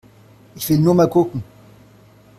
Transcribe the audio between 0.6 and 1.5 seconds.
will nur mal gucken!